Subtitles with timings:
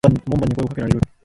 [0.25, 0.99] 門番に声を掛けられる。